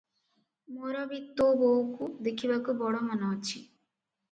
ମୋର 0.77 1.03
ବି 1.11 1.19
ତୋ 1.41 1.51
ବୋଉକୁ 1.61 2.09
ଦେଖିବାକୁ 2.29 2.77
ବଡ଼ 2.83 3.05
ମନ 3.13 3.33
ଅଛି। 3.39 3.55